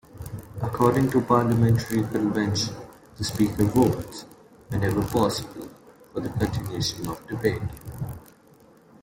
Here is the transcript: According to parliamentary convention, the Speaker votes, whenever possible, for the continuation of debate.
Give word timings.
According 0.63 1.11
to 1.11 1.21
parliamentary 1.21 1.99
convention, 2.01 2.73
the 3.19 3.23
Speaker 3.23 3.65
votes, 3.65 4.25
whenever 4.69 5.03
possible, 5.03 5.69
for 6.11 6.21
the 6.21 6.29
continuation 6.29 7.07
of 7.07 7.23
debate. 7.27 7.61